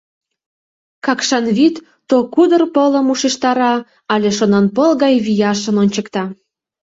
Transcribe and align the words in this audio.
Какшан 1.05 1.45
вӱд 1.57 1.75
то 2.09 2.15
кудыр 2.33 2.61
пылым 2.73 3.07
ушештара 3.13 3.73
але 4.13 4.29
шонанпыл 4.37 4.91
гай 5.03 5.15
вияшын 5.25 5.75
ончыкта. 5.83 6.23